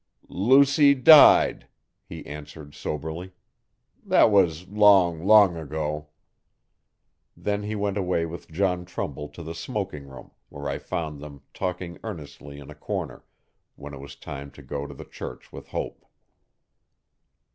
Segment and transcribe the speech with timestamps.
[0.29, 1.67] 'Lucy died,'
[2.03, 3.33] he answered soberly;
[4.03, 6.07] 'thet was long, long ago.'
[7.37, 11.43] Then he went away with John Trumbull to the smoking room where I found them,
[11.53, 13.23] talking earnestly in a corner,
[13.75, 16.03] when it was time to go to the church with Hope.